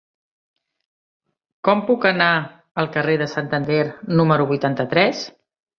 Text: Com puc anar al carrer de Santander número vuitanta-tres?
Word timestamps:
Com 1.69 1.85
puc 1.91 2.09
anar 2.13 2.31
al 2.83 2.93
carrer 2.97 3.21
de 3.25 3.31
Santander 3.37 3.81
número 4.21 4.53
vuitanta-tres? 4.55 5.27